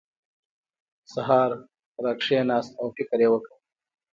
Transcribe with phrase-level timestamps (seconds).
[1.13, 1.51] سهار
[2.03, 3.51] راکېناست او فکر یې وکړ.